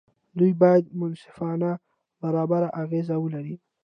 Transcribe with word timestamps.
دوی 0.37 0.51
باید 0.61 0.85
منصفانه 0.99 1.71
او 1.77 1.81
برابر 2.21 2.63
اغېز 2.83 3.07
ولري. 3.23 3.55